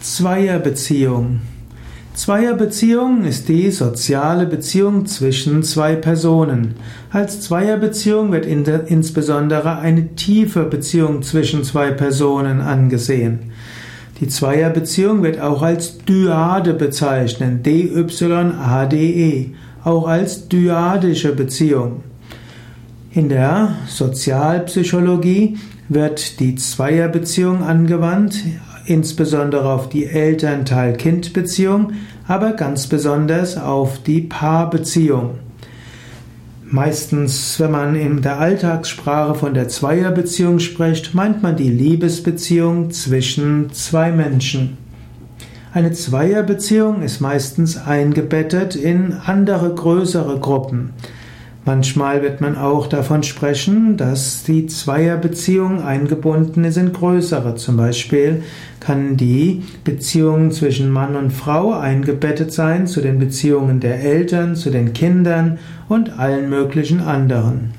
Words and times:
Zweierbeziehung. 0.00 1.40
Zweierbeziehung 2.14 3.24
ist 3.24 3.48
die 3.48 3.70
soziale 3.70 4.46
Beziehung 4.46 5.06
zwischen 5.06 5.62
zwei 5.62 5.94
Personen. 5.96 6.74
Als 7.10 7.40
Zweierbeziehung 7.42 8.32
wird 8.32 8.46
in 8.46 8.64
der, 8.64 8.88
insbesondere 8.88 9.78
eine 9.78 10.14
tiefe 10.14 10.64
Beziehung 10.64 11.22
zwischen 11.22 11.64
zwei 11.64 11.90
Personen 11.90 12.60
angesehen. 12.60 13.52
Die 14.20 14.28
Zweierbeziehung 14.28 15.22
wird 15.22 15.40
auch 15.40 15.62
als 15.62 15.98
Dyade 15.98 16.74
bezeichnet, 16.74 17.64
D-Y-A-D-E, 17.66 19.46
auch 19.84 20.08
als 20.08 20.48
dyadische 20.48 21.34
Beziehung. 21.34 22.02
In 23.12 23.28
der 23.28 23.76
Sozialpsychologie 23.86 25.56
wird 25.88 26.40
die 26.40 26.56
Zweierbeziehung 26.56 27.62
angewandt, 27.62 28.42
insbesondere 28.88 29.70
auf 29.72 29.88
die 29.88 30.06
Elternteil-Kind-Beziehung, 30.06 31.92
aber 32.26 32.52
ganz 32.52 32.86
besonders 32.86 33.56
auf 33.56 34.02
die 34.02 34.22
Paarbeziehung. 34.22 35.38
Meistens, 36.70 37.58
wenn 37.58 37.70
man 37.70 37.94
in 37.94 38.20
der 38.20 38.38
Alltagssprache 38.38 39.34
von 39.34 39.54
der 39.54 39.68
Zweierbeziehung 39.68 40.58
spricht, 40.58 41.14
meint 41.14 41.42
man 41.42 41.56
die 41.56 41.70
Liebesbeziehung 41.70 42.90
zwischen 42.90 43.72
zwei 43.72 44.12
Menschen. 44.12 44.76
Eine 45.72 45.92
Zweierbeziehung 45.92 47.02
ist 47.02 47.20
meistens 47.20 47.76
eingebettet 47.76 48.74
in 48.74 49.14
andere 49.24 49.74
größere 49.74 50.40
Gruppen. 50.40 50.90
Manchmal 51.68 52.22
wird 52.22 52.40
man 52.40 52.56
auch 52.56 52.86
davon 52.86 53.22
sprechen, 53.22 53.98
dass 53.98 54.42
die 54.42 54.68
Zweierbeziehung 54.68 55.82
eingebunden 55.82 56.64
ist 56.64 56.78
in 56.78 56.94
größere. 56.94 57.56
Zum 57.56 57.76
Beispiel 57.76 58.42
kann 58.80 59.18
die 59.18 59.64
Beziehung 59.84 60.50
zwischen 60.50 60.90
Mann 60.90 61.14
und 61.14 61.30
Frau 61.30 61.74
eingebettet 61.74 62.54
sein 62.54 62.86
zu 62.86 63.02
den 63.02 63.18
Beziehungen 63.18 63.80
der 63.80 64.00
Eltern, 64.00 64.56
zu 64.56 64.70
den 64.70 64.94
Kindern 64.94 65.58
und 65.90 66.18
allen 66.18 66.48
möglichen 66.48 67.02
anderen. 67.02 67.74